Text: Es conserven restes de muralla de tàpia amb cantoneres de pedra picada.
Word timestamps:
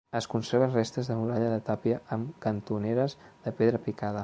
Es 0.19 0.27
conserven 0.29 0.71
restes 0.75 1.09
de 1.11 1.17
muralla 1.19 1.51
de 1.51 1.59
tàpia 1.67 1.99
amb 2.17 2.33
cantoneres 2.47 3.17
de 3.47 3.57
pedra 3.61 3.87
picada. 3.89 4.19